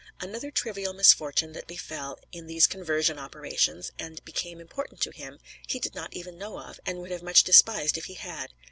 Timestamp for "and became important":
3.99-4.99